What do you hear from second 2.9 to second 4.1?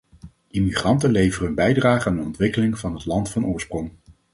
het land van oorsprong.